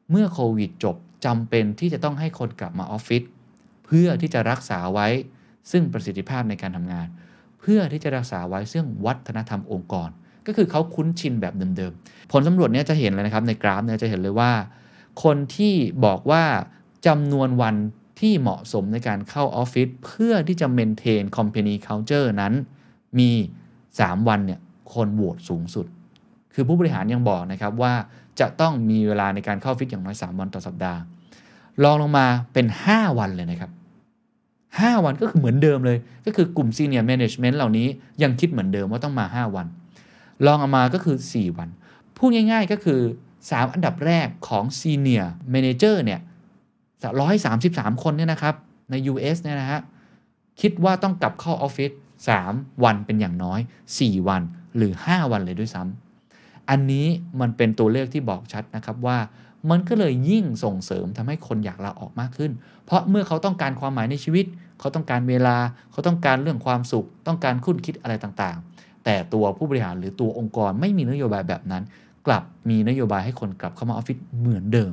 [0.10, 3.24] เมื่อโควิดจบ จำเป็นที่จะต้องให้คนกลับมาออฟฟิศ
[3.86, 5.08] เพื่อที่จะรักษาไว้
[5.72, 7.08] ซึ่งประสิทธิภาพในการทำงาน
[7.60, 10.10] เพื่อที่จะรักษาไว้ซึ่งวัฒนธรรมองค์กร
[10.48, 14.52] ก็คือเขาคุ้นชินแบบเดิมๆ ผลสำรวจนี้จะเห็นเลยนะครับในกราฟเนี่ยจะเห็นเลยว่า
[15.24, 15.74] คนที่
[16.06, 16.44] บอกว่า
[17.08, 17.76] จำนวนวัน
[18.20, 22.54] ที่เหมาะสมในการเข้าออฟฟิศเพื่อที่จะ maintain company culture นั้น
[23.20, 23.32] มี
[23.80, 24.60] 3 วันเนี่ย
[24.94, 25.86] คนโหวตสูงสุด
[26.60, 27.94] คือผู้บริหารยังบอกนะครับว่า
[28.40, 31.00] จะต้องมีเวลาในการเข้าออฟฟิศอย่างน้อย 3 วันต่อสัปดาห์
[31.84, 33.72] ลองลงมาเป็น 5 วันเลยนะครับ
[34.38, 37.88] 5 วันก็คือเหมือนเดิมเลย ก็คือกลุ่ม senior management เหล่านี้
[38.24, 39.68] ยังคิดเหมือนเดิมว่าต้องมา 5 วัน
[40.46, 41.70] ลองออกมาก็คือ 4 วัน
[42.18, 43.00] พูดง่ายๆก็คือ
[43.38, 46.20] 3 อันดับแรกของ senior manager เนี่ย
[47.16, 48.56] 133คนเนี่ยนะครับ
[48.90, 49.80] ใน US เนี่ยนะฮะ
[50.62, 51.92] คิดว่าต้องกลับเข้าออฟฟิศ
[52.38, 53.60] 3วันเป็นอย่างน้อย
[53.94, 54.42] 4 วัน
[54.78, 56.09] หรือ 5 วันเลยด้วยซ้ำ
[56.70, 57.08] อันนี้
[57.42, 59.18] มันเป็นตัวเลขที่บอกชัดนะครับว่า
[59.70, 62.52] มันก็เลยยิ่งส่งเสริมทำให้คนอยากลาออกมากขึ้น
[62.86, 64.46] เพราะเมื่อเขาต้องการความหมายในชีวิต
[64.80, 65.58] เขาต้องการเวลา
[65.92, 71.84] เขาต้องการเรื่องความสุข ต้องการคุ้นคิดอะไรต่างๆ แต่ตัวผู้บริหารหรือตัวองค์กรไม่มีนโยบายแบบนั้น
[72.28, 74.92] กลับมีนโยบายให้คนกลับเข้ามาออฟฟิศเหมือนเดิม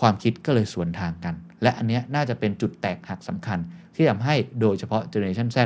[0.00, 3.58] ความคิดก็เลยสวนทางกัน และอันนี้น่าจะเป็นจุดแตกหักสำคัญ
[3.94, 5.58] ที่ทำให้โดยเฉพาะ Generation Z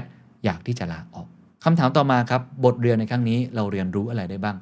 [0.45, 1.27] อยากที่จะลาออก
[1.65, 4.57] คำถามต่อมาครับ บทเรียนในครั้งนี้เราเรียนรู้อะไรได้บ้าง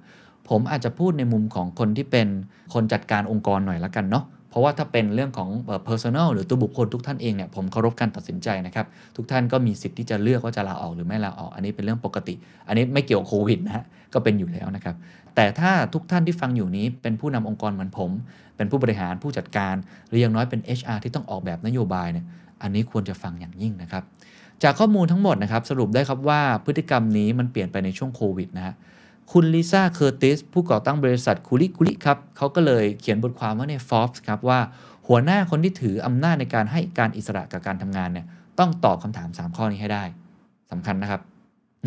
[0.50, 2.28] ผมอาจจะพูดในมุมของคนที่เป็น
[2.74, 5.48] คนจัดการองค์กรหน่อยละกันเนาะเพราะว่าถ้าเป็นเรื่องของ
[5.88, 12.34] personal หรือตัวบุคคลทุกท่านเองเนี่ยผมเคารพการตัดสินใจนะครับ ทุกท่านก็มีสิทธิ์ที่จะเลือกว่าจะลาออกหรือไม่ลาออก อันนี้เป็นเรื่องปกติ
[12.68, 13.84] อันนี้ไม่เกี่ยวกับโควิดนะฮะ
[14.14, 14.96] ก็เป็นอยู่แล้วนะครับ
[15.34, 18.10] แต่ถ้าทุกท่านที่ฟังอยู่นี้เป็นผู้นำองค์กรเหมือนผม
[18.56, 19.74] เป็นผู้บริหารผู้จัดการ
[20.08, 22.26] หรืออย่างน้อยเป็น HR ที่ต้องออกแบบนโยบายเนี่ย
[22.62, 24.02] อันนี้ควรจะฟังอย่างยิ่งนะครับ
[24.62, 28.74] จากข้อมูลทั้งหมดนะครับสรุปได้ครับว่าพฤติกรรมนี้มันเปลี่ยนไปในช่วงโควิดนะฮะ
[29.32, 34.60] คุณลิซ่าเคอร์ติสผู้ก่อตั้งบริษัทคุริคุริครับเขาก็เลยเขียนบทความว่าใน Forbes ครับว่า
[35.08, 38.26] หัวหน้าคนที่ถืออำนาจในการให้การอิสระกับการทำงานเนี่ย
[38.58, 40.04] ต้องตอบคำถาม 3 ข้อนี้ให้ได้
[40.70, 41.20] สำคัญนะครับ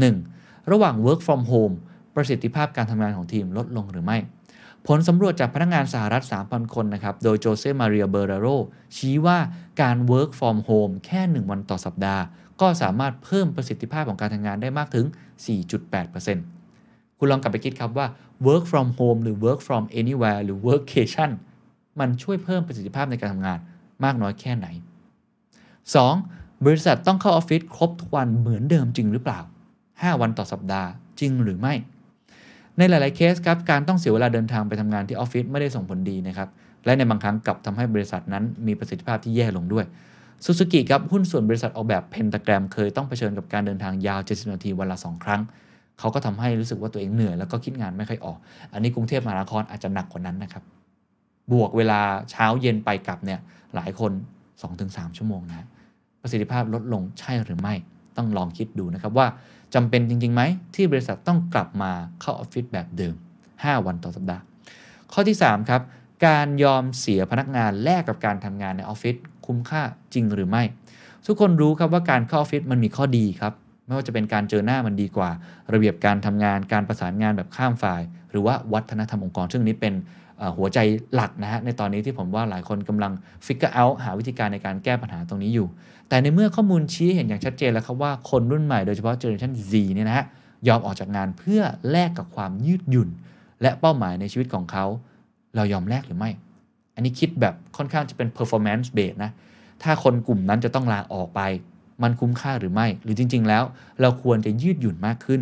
[0.03, 0.71] 1.
[0.71, 1.75] ระหว่าง work from home
[2.15, 4.17] ประสิทธิภาพการทำงานของทีมลดลงหรือไม่
[4.87, 8.47] ผลสำรวจจากพนักงานสหรัฐ 3,000 คนนะครับ โดยโจเซมาเรียเบอร์โร
[8.95, 9.37] ชี้ว่า
[9.81, 12.23] การ work from home แค่ 1 วันต่อสัปดาห์
[12.61, 15.05] ก็สามารถเพิ่มประสิทธิภาพของการทำงานได้มากถึง
[15.45, 16.60] 4.8%
[17.23, 18.07] คุณลองกลับไปคิดครับว่า
[18.47, 21.31] work from home หรือ work from anywhere หรือ workcation
[21.99, 23.59] มันช่วยเพิ่มประสิทธิภาพในการทำงาน
[24.03, 24.67] มากน้อยแค่ไหน
[25.85, 26.65] 2.
[26.65, 29.39] บริษัทต้องเข้าออฟฟิศครบทุกวันเหมือนเดิมจริงหรือเปล่า
[29.81, 31.73] 5 วันต่อสัปดาห์จริงหรือไม่
[32.77, 36.49] ในหลาย ๆ เคสครับการต้องเสียเวลาเดินทางไปทำงานที่ออฟฟิศไม่ได้ส่งผลดีนะครับ
[36.85, 39.85] และในบางครั้งกลับทำให้บริษัทนั้นมีประสิทธิภาพที่แย่ลงด้วย
[40.43, 45.41] ซูซูกิครับหุ้นส่วนบริษัทออกแบบ Pentagram เคยต้องเผชิญกับการเดินทางยาว 70 นาทีวันละ 2 ครั้ง
[46.01, 48.37] เขาก็ทำให้รู้สึกว่าตัวเองเหนื่อยแล้วก็คิดงานไม่ค่อยออก
[48.73, 50.63] อันนี้กรุงเทพมหานครอาจจะหนักกว่านั้นนะครับ
[51.51, 53.39] บวกเวลาเช้าเย็นไปกลับเนี่ย
[53.75, 54.11] หลายคน
[54.63, 55.67] 2-3 ชั่วโมงนะ
[56.21, 57.73] ประสิทธิภาพลดลงใช่หรือไม่
[58.17, 59.27] ต้องลองคิดดูนะครับว่า
[59.75, 60.41] จำเป็นจริงๆไหม
[60.75, 63.15] ที่บริษัทต้องกลับมาเข้าออฟฟิศแบบเดิม
[63.49, 64.43] 5 วันต่อสัปดาห์
[65.13, 65.81] ข้อที่ 3 ครับ
[66.27, 69.81] การยอมเสียพนักงานแลกกับการทำงานในออฟฟิศคุ้มค่า
[70.13, 70.63] จริงหรือไม่
[71.25, 73.53] ทุกคนรู้ครับว่าการเข้าออฟฟิศมันมีข้อดีครับ
[73.85, 75.29] ไม่ว่าจะเป็นการเจอหน้ามันดีกว่า
[75.73, 79.93] ระเบียบการทำงานการประสานงานแบบข้ามฝ่าย หรือว่าวัฒนธรรมองค์กร ซึ่งนี้เป็น
[80.57, 80.79] หัวใจ
[81.13, 83.11] หลักนะฮะในตอนนี้ที่ผมว่าหลายคนกำลัง
[83.45, 85.67] figure out หาวิธีการในการแก้ปัญหาตรงนี้อยู่
[86.09, 90.25] แต่ในเมื่อข้อมูลชี้เห็นอย่างชัดเจนแล้วครับว่าคนรุ่นใหม่โดยเฉพาะเจเนอเรชัน Z เนี่ยนะฮะ
[90.67, 93.09] ยอมออกจากงานเพื่อแลกกับความยืดหยุ่น
[93.61, 94.85] และเป้าหมายในชีวิตของเขา
[95.55, 96.29] เรายอมแลกหรือไม่
[96.95, 99.31] อันนี้คิดแบบค่อนข้างจะเป็น performance based นะ
[99.83, 101.41] ถ้าคนกลุ่มนั้นจะต้องลาออกไป
[102.03, 103.63] มันคุ้มค่าหรือไม่ หรือจริง ๆ แล้ว
[104.01, 105.41] เราควรจะยืดหยุ่นมากขึ้น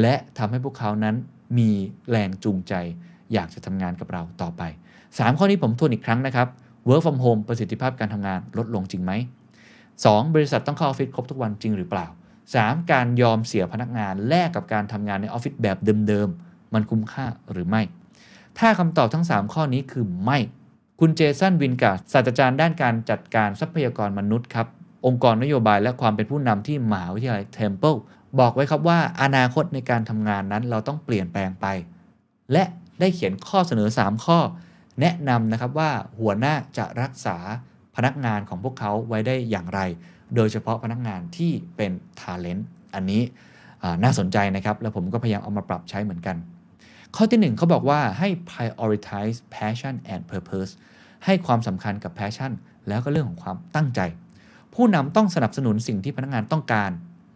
[0.00, 1.14] และทำให้พวกเขานั้น
[1.58, 1.70] มี
[2.10, 2.74] แรงจูงใจ
[3.32, 4.62] อยากจะทำงานกับเราต่อไป
[5.00, 6.48] 3 ข้อนี้ผมทวนอีกครั้งนะครับ
[6.88, 9.12] work from home ประสิทธิภาพการทำงานลดลงจริงไหม
[9.74, 10.34] 2.
[10.34, 12.06] บริษัทต้องเข้าออฟฟิศครบทุกวันจริงหรือเปล่า
[12.52, 12.90] 3.
[12.92, 15.76] การยอมเสียพนักงานแลกกับการทำงานในออฟฟิศแบบ
[16.08, 17.82] เดิมๆ มันคุ้มค่าหรือไม่
[18.58, 20.38] ถ้าคำตอบทั้ง 3 ข้อนี้คือไม่
[21.00, 24.66] คุณเจสันวินการศาสตราจารย์ด้านการจัดการทรัพยากรมนุษย์ครับ
[25.06, 27.94] องค์กรนโยบายและความเป็นผู้นำที่มหาวิทยาลัยเทมเพิล
[28.40, 31.66] บอกไว้ครับว่าอนาคตในการทำงานนั้นเราต้องเปลี่ยนแปลงไป
[32.52, 32.64] และ
[33.00, 34.38] ได้เขียนข้อเสนอ 3 ข้อ
[35.00, 37.36] แนะนำนะครับว่าหัวหน้าจะรักษา
[37.96, 39.80] พนักงานของพวกเขาไว้ได้อย่างไร
[40.36, 42.62] โดยเฉพาะพนักงานที่เป็น Talent
[42.94, 43.22] อันนี้
[44.02, 46.36] น่าสนใจนะครับ แล้วผมก็พยายามเอามาปรับใช้เหมือนกัน
[47.16, 50.72] ข้อที่ 1เขาบอกว่าให้ prioritize passion and purpose
[51.24, 52.52] ให้ความสำคัญกับ passion
[52.88, 54.00] แล้วก็เรื่องของความตั้งใจ
[54.74, 56.90] ผู้นำต้องสนับสนุนสิ่งที่พนักงานต้องการ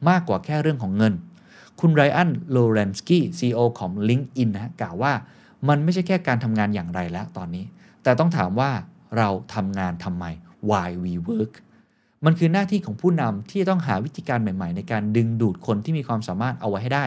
[0.09, 1.15] มากกว่าแค่เรื่องของเงิน
[1.81, 5.13] คุณไรอันโลเรนสกี้ CEO ของ LinkedIn นะกล่าวว่า
[5.69, 7.65] มันไม่ใช่แค่การทำงานอย่างไรแล้วตอนนี้
[8.03, 8.71] แต่ต้องถามว่า
[9.19, 10.25] เราทำงานทำไม
[10.71, 11.53] why we work
[12.25, 17.05] มันคือหน้าที่ของผู้นำที่ต้องหาวิธีการใหม่ๆ ในการดึงดูดคนที่มีความสามารถเอาไว้ให้ได้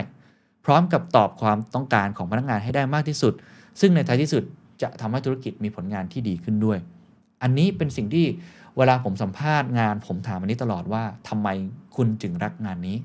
[0.66, 3.34] พร้อมกับตอบความต้องการของพนักงานให้ได้มากที่สุด
[3.80, 4.44] ซึ่งในท้ายที่สุด
[4.82, 6.80] จะทำให้ธุรกิจมีผลงานที่ดีขึ้นด้วย
[7.42, 8.26] อันนี้เป็นสิ่งที่
[8.78, 11.48] เวลาผมสัมภาษณ์งาน ผมถามอันนี้ตลอดว่าทำไม
[11.96, 12.98] คุณจึงรักงานนี้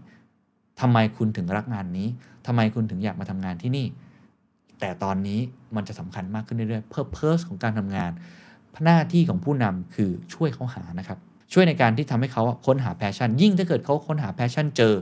[0.80, 2.08] ทำไมคุณถึงรักงานนี้
[2.46, 3.86] ทำไมคุณถึงอยากมาทำงานที่นี่
[4.80, 5.40] แต่ตอนนี้
[5.76, 8.10] มันจะสำคัญมากขึ้นเรื่อยๆ purpose ของการทำงาน
[8.84, 11.18] หน้าที่ของผู้นำคือช่วยเขาหานะครับ
[11.52, 14.94] ช่วยในการที่ทำให้เขาค้นหา passion ยิ่งถ้าเกิดเขาค้นหาแพชชั่นเจอ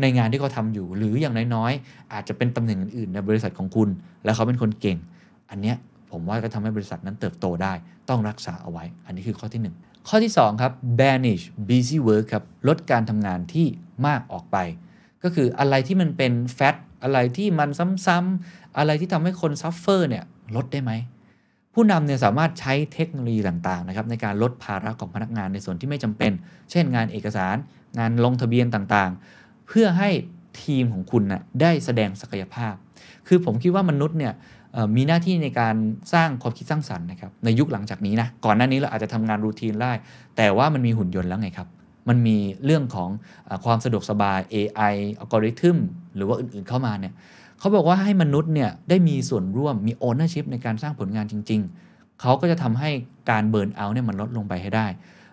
[0.00, 3.88] ในงานที่เขาทำอยู่ หรืออย่างน้อยๆ อาจจะเป็นตำแหน่งอื่นๆ ในบริษัทของคุณ
[4.24, 4.98] แล้วเขาเป็นคนเก่ง
[5.50, 5.76] อันเนี้ย
[6.10, 7.72] ผมว่าก็ทำให้บริษัทนั้นเติบโตได้
[8.08, 13.66] ต้องรักษาเอาไว้ อันนี้คือข้อที่ 1 ข้อที่ 2 ครับ banish busy work ครับ ลดการทำงานที่
[14.06, 14.56] มากออกไป
[15.22, 17.68] ก็คืออะไรที่มันเป็น fat อะไรที่มัน
[18.06, 20.24] ซ้ำๆอะไรที่ทำให้คน suffer เนี่ย
[20.56, 20.92] ลดได้ไหม
[21.74, 26.32] ผู้นำเนี่ยสามารถใช้เทคโนโลยีต่างๆนะครับในการลดภาระของพนักงานในส่วนที่ไม่จำเป็น
[26.70, 27.56] เช่นงานเอกสาร
[27.98, 30.10] งานลงทะเบียนต่างๆ เพื่อให้
[30.62, 32.74] ทีมของคุณน่ะได้แสดงศักยภาพ
[33.28, 34.32] คือผมคิดว่ามนุษย์เนี่ย
[34.96, 35.76] มีหน้าที่ในการ
[36.12, 39.92] สร้างความคิดสร้างสรรค์นะครับในยุคหลังจากนี้นะก่อนหน้านี้เราอาจจะทำงาน routine ได้
[40.36, 41.68] แต่ว่ามันมีหุ่นยนต์แล้วไงครับ
[42.08, 45.76] มันมีเรื่องของความสะดวกสบาย AI อัลกอริทึม
[46.16, 47.12] หรือว่าอื่นๆเข้ามาเนี่ย
[47.58, 52.90] เขาบอกว่าให้มนุษย์เนี่ยได้มีส่วนร่วมมี ownership ในการสร้างผลงานจริง ๆ เขาก็จะทำให้
[53.30, 54.86] การ burnout เนี่ยมันลดลงไปให้ได้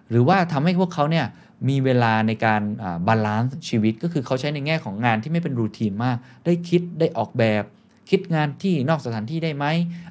[0.09, 1.25] หรือว่าทำให้พวกเขาเนี่ย
[1.69, 2.61] มีเวลาในการ
[3.07, 7.63] balance ชีวิตก็คือเขาใช้ในแง่ของงานที่ไม่เป็น routine มาก ได้คิดได้ออกแบบ
[8.09, 9.65] คิดงานที่นอกสถานที่ได้ไหม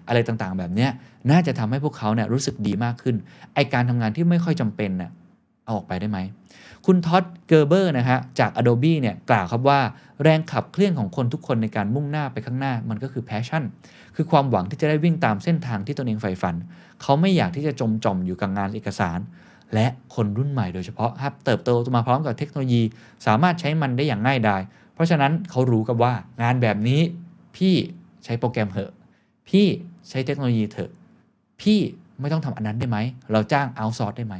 [0.09, 0.89] อะไรต่างๆ แบบนี้
[1.31, 3.17] น่าจะทำให้พวกเขาเนี่ยรู้สึกดีมากขึ้น
[3.55, 5.11] ไอ้การทำงานที่ไม่ค่อยจำเป็นน่ะ
[5.65, 6.19] เอาออกไปได้ไหม
[6.87, 9.81] คุณ Todd Gerber นะฮะจาก Adobe เนี่ยกล่าวครับว่า
[10.23, 13.63] แรงขับเคลื่อนของคนทุกคนในการมุ่งหน้าไปข้างหน้ามันก็คือ passion
[14.17, 16.55] คือความหวังที่จะได้วิ่งตามเส้นทางที่ตนเองใฝ่ฝัน
[17.03, 19.19] เขาไม่อยากที่จะจมจอมอยู่กับงานเอกสาร
[19.75, 22.83] และคนรุ่นใหม่โดยเฉพาะครับเติบโตมาพร้อมกับเทคโนโลยี
[23.27, 24.63] สามารถใช้มันได้อย่างง่ายดาย
[24.95, 27.01] เพราะฉะนั้นเขารู้กับว่างานแบบนี้
[27.57, 27.75] พี่
[28.25, 28.93] ใช้โปรแกรมเหอะ
[29.49, 29.67] พี่
[30.09, 30.91] ใช้เทคโนโลยีเถอะ
[31.61, 31.79] พี่
[32.21, 32.99] ไม่ต้องทำอันนั้นได้ไหม
[33.33, 34.35] เราจ้างเอาซอร์สได้ไหม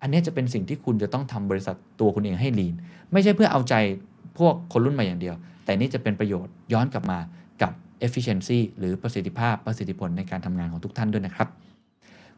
[0.00, 2.74] อันนี้จะเป็นสิ่งที่คุณจะต้องทำบริษัทตัวคุณเองให้ลีน
[3.12, 3.74] ไม่ใช่เพื่อเอาใจ
[4.38, 7.18] พวกคนรุ่นใหม่อย่างเดียว แต่นี่จะเป็นประโยชน์ย้อนกลับมา
[7.62, 7.72] กับ
[8.06, 11.48] efficiency หรือประสิทธิภาพประสิทธิผลในการทำงานของทุกท่านด้วยนะครับ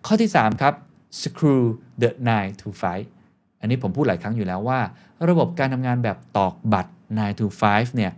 [0.07, 0.75] ข้อที่ 3 ครับ
[1.21, 1.63] screw
[2.03, 2.69] the 9 to
[3.15, 4.81] 5อันนี้ผมพูดหลายครั้งอยู่แล้วว่า
[5.29, 8.13] ระบบการทำงานแบบตอกบัตร9 to 5เนี่ย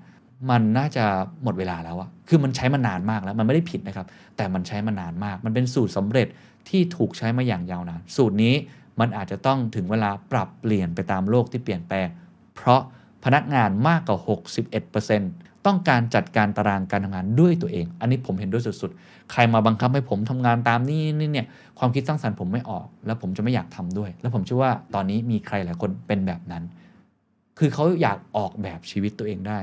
[0.50, 1.04] มันน่าจะ
[1.42, 6.28] หมดเวลาแล้วอะคือมันใช้มานานมากแล้ว มันไม่ได้ผิดนะครับ แต่มันใช้มานานมาก มันเป็นสูตรสำเร็จ
[6.68, 8.54] ที่ถูกใช้มาอย่างยาวนาน สูตรนี้
[9.00, 12.08] มันอาจจะต้องถึงเวลาปรับเปลี่ยนไปตามโลกที่เปลี่ยนแปลง
[12.56, 12.80] เพราะ
[13.24, 14.18] พนักงานมากกว่า
[14.92, 21.46] 61%ต้องการจัดการตารางการทำงานด้วยตัวเอง อันนี้ผมเห็นด้วยสุดๆ ใครมาบังคับให้ผมทำงานตามนี่นี่เนี่ย
[21.78, 26.62] ความคิดสร้างสรรค์ผมไม่ออก แล้วผมจะไม่อยากทำด้วย แล้วผมเชื่อว่าตอนนี้มีใครหลายคนเป็นแบบนั้น
[27.58, 29.58] คือเขาอยากออกแบบชีวิตตัวเองได้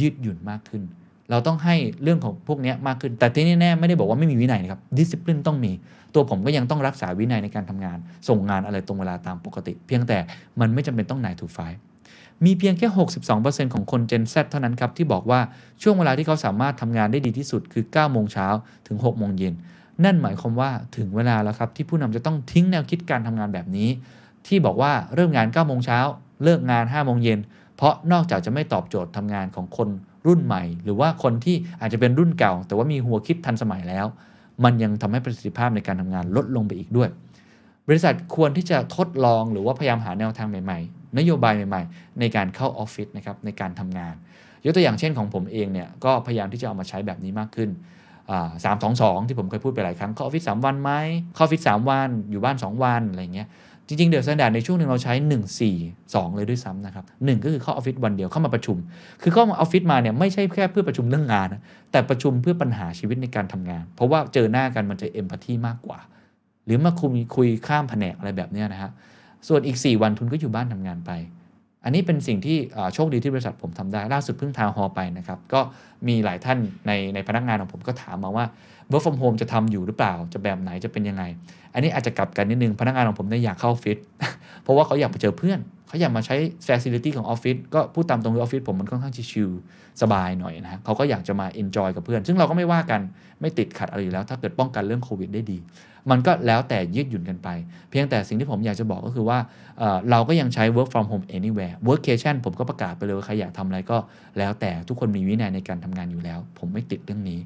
[0.00, 0.82] ยืดหยุ่นมากขึ้น
[1.30, 5.72] เราต้องให้เรื่องของพวกนี้มากขึ้น แต่ที่แน่ๆไม่ได้บอกว่าไม่มีวินัยนะครับดิสซิ p ลินต้องมี
[6.14, 7.98] ตัวผมก็ยังต้องรักษาวินัยในการทำงาน
[8.28, 10.18] ส่งงานอะไรตรงเวลาตามปกติ เพียงแต่
[10.60, 11.60] มันไม่จำเป็นต้องไหนถูกไฟ
[12.44, 12.88] มีเพียงแค่
[13.30, 15.40] 62%ของคน Gen Z เท่านั้นครับ ที่บอกว่า
[15.82, 18.46] ช่วงเวลาที่เขาสามารถทำงานได้ดีที่สุดคือ 9 โมงเช้า
[18.86, 19.54] ถึง 6 โมงเย็น
[20.04, 23.88] นั่นหมายความว่าถึงเวลาแล้วครับ ที่ผู้นำจะต้องทิ้งแนวคิดการทำงานแบบนี้
[24.46, 25.98] ที่บอกว่าเริ่มงาน 9 โมงเช้า
[26.44, 27.38] เลิกงาน 5 โมงเย็น
[27.80, 29.88] เพราะนอกจากจะไม่ตอบโจทย์ทำงานของคน
[30.26, 34.06] รุ่นใหม่ หรือว่าคนที่อาจจะเป็นรุ่นเก่า แต่ว่ามีหัวคิดทันสมัยแล้ว
[34.64, 37.08] มันยังทำให้ประสิทธิภาพในการทำงานลดลงไปอีกด้วย
[37.88, 44.14] บริษัทควรที่จะทดลองหรือว่าพยายามหาแนวทางใหม่ๆ นโยบายใหม่ๆ ในการเข้าออฟฟิศนะครับในการทำงาน
[44.64, 47.70] ยกตัวอย่างเช่นของผมเองเนี่ยก็พยายามที่จะเอามาใช้แบบนี้มากขึ้น
[48.64, 50.92] สามสองสองที่ผมเคยพูดไปหลายครั้งเข้าออฟฟิศสามวันไหม
[51.34, 53.48] เข้าออฟฟิศสามวัน อยู่บ้าน 2 วันอะไรเงี้ย
[53.90, 58.76] จริงๆ เดอะสแตนดาร์ดในช่วงหนึ่งเราใช้ 1 4 2 เลยด้วยซ้ำนะครับก็คือเข้าออฟฟิศวันเดียวเข้ามาประชุม
[59.22, 65.98] คือเข้ามาออฟฟิศมาเนี่ยไม่ใช่แค่เพื่อประชุมเรื่องงานนะแต่ประชุมเพื่อปัญหาชีวิตในการทำงาน เพราะว่าเจอหน้ากันมันจะเอมพัตตีมากกว่า
[66.64, 68.90] หรือมาคุยคุยข้ามแผนกอะไรแบบนี้นะฮะ
[69.48, 71.10] ส่วนอีก 4 วันทุนก็อยู่บ้านทำงานไป
[71.84, 72.56] อันนี้เป็นสิ่งที่
[72.94, 75.60] โชคดีที่บริษัทผมทำได้ล่าสุดเพิ่งทาวฮอไปนะครับก็
[76.08, 78.44] มีหลายท่านในในพนักงานของผมก็ถามมาว่า
[78.90, 81.22] work from home จะทำอยู่หรือเปล่า จะแบบไหนจะเป็นยังไง
[81.74, 83.98] อันนี้อาจจะกลับกันนิดนึง พนักงานของผมเนี่ยอยากเข้าออฟฟิศ
[84.62, 89.50] เพราะว่าเขาอยากไปเจอเพื่อน เขาอยากมาใช้ facility ของออฟฟิศก็พูดตามตรงที่ออฟฟิศผมมันค่อนข้างชิล
[90.02, 93.00] สบายหน่อยนะเขาก็อยากจะมา enjoy กับเพื่อน ซึ่งเราก็ไม่ว่ากัน
[93.40, 95.58] ไม่ติดขัดอะไรอยู่แล้ว ถ้าเกิดป้องกันเรื่องโควิดได้ดี
[96.10, 97.48] มันก็แล้วแต่ยืดหยุ่นกันไป
[97.90, 99.38] เพียงแต่สิ่งที่ผมอยากจะบอกก็คือว่า
[100.10, 103.98] เราก็ยังใช้ work from home anywhere workcation ผมก็ประกาศไปเลยว่าใครอยากทำอะไรก็
[104.38, 107.40] แล้วแต่ทุกคนมีวินัยในการทำงานอยู่แล้ว ผมไม่ติดเรื่องนี้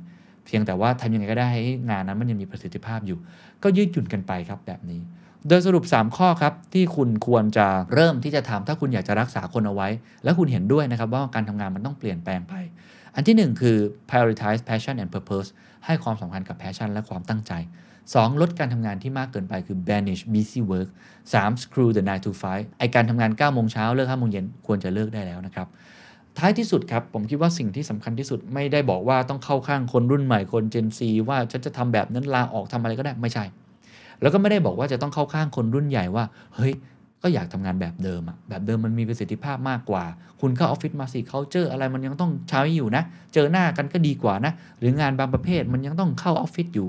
[0.47, 3.19] เพียงแต่ว่าทำยังไงก็ได้ให้งานนั้นมันยังมีประสิทธิภาพอยู่
[3.63, 5.01] ก็ยืดหยุ่นกันไปครับแบบนี้
[5.49, 9.89] โดยสรุป 3 ข้อครับที่คุณควรจะเริ่มที่จะทำถ้าคุณอยากจะรักษาคนเอาไว้
[10.25, 12.55] และคุณเห็นด้วยนะครับว่าการทำงานมันต้องเปลี่ยนแปลงไป
[13.15, 13.77] อันที่ 1 คือ
[14.11, 15.49] prioritize passion and purpose
[15.87, 17.53] ให้ความสำคัญกับ passion และความตั้งใจ
[17.99, 18.41] 2.
[18.41, 20.89] ลดการทำงานที่มากเกินไปคือ banish busy work
[21.33, 21.63] 3.
[21.63, 25.69] screw the 9 to 5ไอการทำงาน9โมงเช้าเลิก5โมงเย็นควรจะเลิกได้แล้วนะครับ
[26.39, 33.45] ท้ายที่สุดครับ ผมคิดว่าสิ่งที่สำคัญที่สุดไม่ได้บอกว่าต้องเข้าข้างคนรุ่นใหม่คน Gen Z ว่าฉันจะทำแบบนั้นลาออกทำอะไรก็ได้ไม่ใช่
[34.21, 36.73] แล้วก็ไม่ได้บอกว่าจะต้องเข้าข้างคนรุ่นใหญ่ว่า เฮ้ย
[37.23, 40.05] ก็อยากทำงานแบบเดิมอะแบบเดิมมันมีประสิทธิภาพมากกว่า
[40.41, 43.03] คุณเข้าออฟฟิศมาสิเขาเจออะไรมันยังต้องใช้อยู่นะ
[43.35, 46.89] เจอหน้ากันก็ดีกว่านะ หรืองานบางประเภทมันยังต้องเข้าออฟฟิศอยู่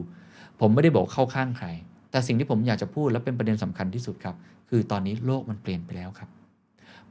[0.60, 1.67] ผมไม่ได้บอกเข้าข้างใคร
[2.12, 4.36] แต่สิ่งที่ผมอยากจะพูดและเป็นประเด็นสำคัญที่สุดครับ
[4.69, 6.29] คือตอนนี้โลกมันเปลี่ยนไปแล้วครับ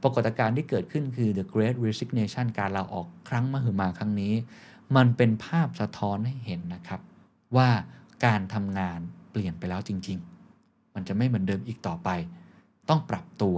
[0.07, 4.33] ปรากฏการณ์ที่เกิดขึ้นคือ the great resignation การลาออกครั้งมหึมาครั้งนี้
[4.95, 7.01] มันเป็นภาพสะท้อนให้เห็นนะครับ
[7.55, 7.69] ว่า
[8.25, 8.99] การทำงาน
[9.31, 10.17] เปลี่ยนไปแล้วจริง
[10.57, 12.09] ๆ มันจะไม่เหมือนเดิมอีกต่อไป
[12.89, 13.57] ต้องปรับตัว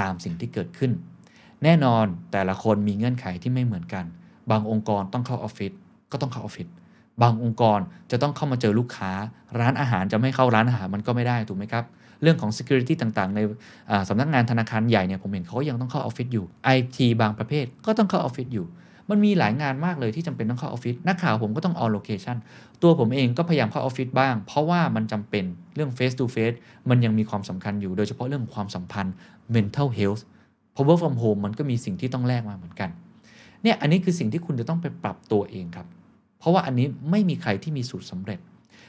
[0.00, 0.92] ตามสิ่งที่เกิดขึ้น
[1.64, 4.04] แน่นอนแต่ละคนมีเงื่อนไขที่ไม่เหมือนกัน
[4.50, 5.72] บางองค์กรต้องเข้าออฟฟิศ
[6.12, 6.68] ก็ต้องเข้าออฟฟิศ
[7.22, 9.10] บางองค์กรจะต้องเข้ามาเจอลูกค้า
[9.60, 11.84] ร้านอาหารจะไม่เข้าร้านอาหารมันก็ไม่ได้ถูกไหมครับ
[12.22, 13.40] เรื่องของ Security ต่างๆ ใน
[14.08, 16.44] สำนักงานธนาคารใหญ่เนี่ยผมเห็นเขายังต้องเข้าออฟฟิศอยู่
[16.76, 18.66] IT บางประเภทก็ต้องเข้าออฟฟิศอยู่
[19.10, 22.36] มันมีหลายงานมากเลยที่จำเป็นต้องเข้าออฟฟิศนักข่าวผมก็ต้องออนโลเคชัน
[22.82, 26.56] ตัวผมเองก็พยายามเข้าออฟฟิศบ้าง เพราะว่ามันจำเป็นเรื่อง face to face
[26.90, 29.14] มันยังมีความสำคัญอยู่ โดยเฉพาะเรื่องความสัมพันธ์
[29.54, 30.22] mental health
[30.74, 32.90] พราะ work from home มันก็มีสิ่งที่ต้องแลกมาเหมือนกัน
[33.62, 35.86] เนี่ยอันนี้คือสิ่งที่คุณจะต้องไปปรับตัวเองครับ
[36.38, 38.38] เพราะว่าอันนี้ไม่มีใครที่มีสูตรสำเร็จ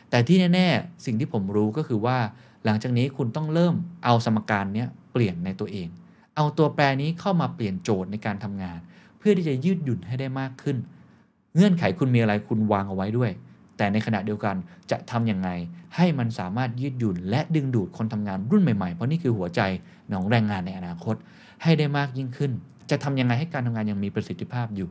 [0.09, 2.17] แต่ที่แน่ ๆ สิ่งที่ผมรู้ก็คือว่า
[2.65, 5.87] หลังจากนี้คุณต้องเริ่มเอาสมการนี้เปลี่ยนในตัวเอง
[6.35, 8.79] เอาตัวแปรนี้เข้ามาเปลี่ยนโจทย์ในการทำงาน
[9.17, 10.77] เพื่อที่จะยืดหยุ่นให้ได้มากขึ้น
[11.55, 13.31] เงื่อนไขคุณมีอะไรคุณวางเอาไว้ด้วย
[13.77, 14.55] แต่ในขณะเดียวกัน
[14.91, 15.49] จะทำยังไง
[15.95, 19.61] ให้มันสามารถยืดหยุ่น และดึงดูดคนทำงานรุ่นใหม่ๆ เพราะนี่คือหัวใจ
[20.13, 21.15] ของแรงงานในอนาคต
[21.63, 22.51] ให้ได้มากยิ่งขึ้น
[22.91, 24.89] จะทำยังไงให้การทำงานยังมีประสิทธิภาพอยู่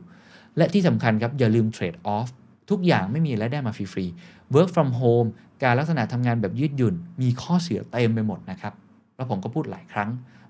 [0.57, 2.29] และที่สำคัญครับอย่าลืมเทรดออฟ
[2.69, 5.27] ทุกอย่างไม่มีและได้มาฟรีๆ work from home
[5.63, 8.73] การลักษณะทำงานแบบยืดหยุ่น มีข้อเสียเต็มไปหมดนะครับ
[9.15, 10.09] แล้วผมก็พูดหลายครั้ง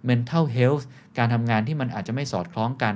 [0.09, 0.83] mental health
[1.17, 2.93] การทำงานที่มันอาจจะไม่สอดคล้องกัน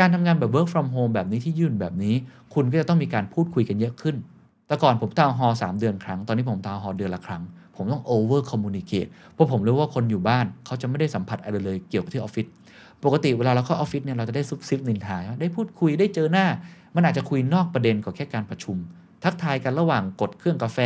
[0.00, 2.14] การทำงานแบบ work from home แบบนี้ที่ยื่นแบบนี้
[2.54, 4.16] คุณก็จะต้องมีการพูดคุยกันเยอะขึ้น
[4.66, 7.42] แต่ก่อนผมทาวฮอสามเดือนครั้ง ตอนนี้ผมทาวฮอเดือนละครั้ง
[7.76, 12.46] ผมต้อง over communicate เพราะผมรู้ว่าคนอยู่บ้านเขาจะไม่ได้สัมผัสอะไรเลยเกี่ยวกับที่ออฟฟิศ
[13.04, 16.46] ปกติเวลาเราเข้าออฟฟิศเนี่ยเราจะได้ซุบซิบนินทา ได้พูดคุยได้เจอหน้า
[16.94, 18.76] มันอาจจะคุยนอกประเด็นกว่าแค่การประชุม
[19.24, 20.78] ทักทายกันระหว่างกดเครื่องกาแฟ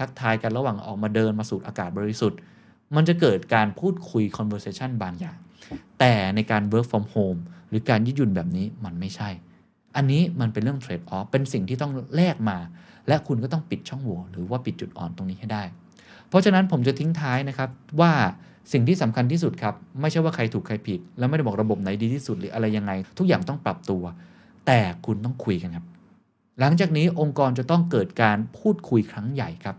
[0.00, 2.38] ทักทายกันระหว่างออกมาเดินมาสูดอากาศบริสุทธิ์
[2.96, 5.38] มันจะเกิดการพูดคุย conversation บางอย่าง
[5.98, 9.30] แต่ในการ work from home หรือการยืดหยุ่นแบบนี้มันไม่ใช่
[9.96, 12.58] อันนี้มันเป็นเรื่อง trade off เป็นสิ่งที่ต้องแลกมา
[13.08, 15.62] และคุณก็ต้องปิดช่องโหว่หรือว่าปิดจุดอ่อนตรงนี้ให้ได้
[16.28, 17.68] เพราะฉะนั้นผมจะทิ้งท้ายนะครับ
[18.00, 18.12] ว่า
[18.72, 24.02] สิ่งที่สำคัญที่สุดครับ ไม่ใช่ว่าใครถูกใครผิด แล้วไม่ได้บอกระบบไหนดีที่สุดหรืออะไรยังไง ทุกอย่างต้องปรับตัว
[24.66, 25.86] แต่คุณต้องคุยกันครับ
[26.60, 29.76] หลังจากนี้องค์กรจะต้องเกิดการพูดคุยครั้งใหญ่ครับ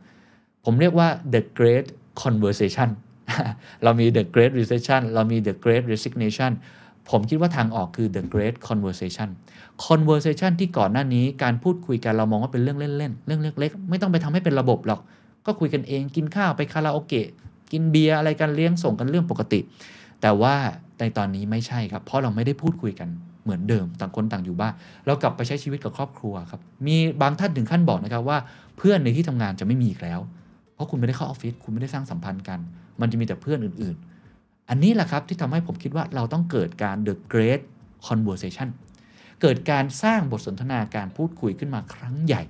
[0.66, 1.88] ผมเรียกว่า the great
[2.24, 2.90] conversation
[3.84, 6.52] เรามี the great recession เรามี the great resignation
[7.10, 9.30] ผมคิดว่าทางออกคือ the great conversation
[9.86, 15.02] conversation ที่ก่อนหน้านี้การพูดคุยกันเรามองว่าเป็นเรื่องเล่นๆ เรื่องเล็กๆ ไม่ต้องไปทำให้เป็นระบบหรอก
[15.46, 17.28] ก็คุยกันเองกินข้าวไปคาราโอเกะ
[17.72, 19.60] กินเบียร์อะไรกันเลี้ยงส่งกันเรื่องปกติ
[20.22, 20.56] แต่ว่า
[21.00, 23.10] ในตอนนี้ไม่ใช่ครับ เพราะเราไม่ได้พูดคุยกัน
[23.44, 24.74] เหมือนเดิมต่างคนต่างอยู่บ้าน
[25.06, 28.38] เรากลับไปใช้ชีวิตกับครอบครัวครับมีบางท่านถึงขั้นบอกนะครับว่า
[28.78, 30.20] เพื่อนในที่ทำงานจะไม่มีอีกแล้ว
[30.74, 32.60] เพราะคุณไม่ได้เข้าออฟฟิศคุณไม่ได้สร้างสัมพันธ์กัน
[33.00, 33.96] มันจะมีแต่เพื่อนอื่น
[34.34, 37.62] ๆ อันนี้แหละครับที่ทำให้ผมคิดว่าเราต้องเกิดการ the great
[38.08, 38.68] conversation
[39.42, 42.44] เกิดการสร้างบทสนทนาการพูดคุยขึ้นมาครั้งใหญ่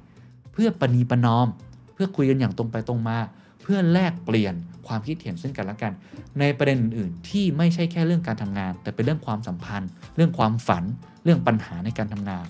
[0.54, 1.48] เพื่อปณีประนอม
[1.94, 3.18] เพื่อคุยกันอย่างตรงไปตรงมา
[3.64, 4.54] เพื่อแลกเปลี่ยน
[4.88, 5.94] ความคิดเห็นซึ่งกันและกัน
[6.40, 10.84] ในประเด็นอื่นๆที่ไม่ใช่แค่เรื่องการทำงาน แต่เป็นเรื่องความสัมพันธ์ เรื่องความฝัน
[11.24, 12.46] เรื่องปัญหาในการทำงาน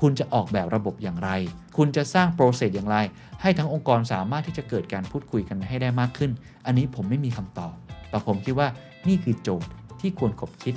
[0.00, 1.30] คุณจะออกแบบระบบอย่างไร
[1.76, 2.96] คุณจะสร้างโปรเซสอย่างไร
[3.42, 6.30] ให้ทั้งองค์กรสามารถที่จะเกิดการพูดคุยกันให้ได้มากขึ้น
[6.66, 7.74] อันนี้ผมไม่มีคำตอบ
[8.08, 8.68] แต่ผมคิดว่า
[9.08, 10.74] นี่คือโจทย์ที่ควรคบคิด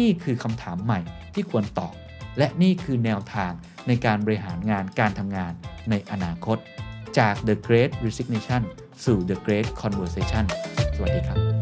[0.00, 1.00] นี่คือคำถามใหม่
[1.34, 1.94] ที่ควรตอบ
[2.38, 3.52] และนี่คือแนวทาง
[3.86, 5.52] ในการบริหารงานการทำงาน
[5.90, 6.58] ในอนาคต
[7.18, 8.62] จาก The Great Resignation
[9.04, 10.44] สู่ The Great Conversation
[10.96, 11.59] สวัสดีครับ